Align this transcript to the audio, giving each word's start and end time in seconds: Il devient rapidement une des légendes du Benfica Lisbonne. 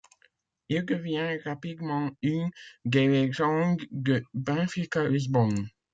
Il 0.67 0.83
devient 0.83 1.37
rapidement 1.45 2.09
une 2.23 2.49
des 2.85 3.07
légendes 3.07 3.83
du 3.91 4.25
Benfica 4.33 5.07
Lisbonne. 5.07 5.69